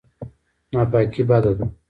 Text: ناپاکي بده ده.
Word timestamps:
ناپاکي 0.71 1.23
بده 1.29 1.51
ده. 1.57 1.65